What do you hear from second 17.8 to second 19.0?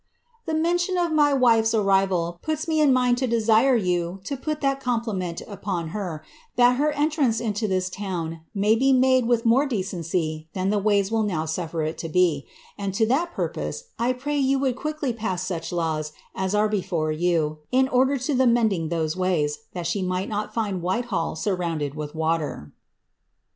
order to the mending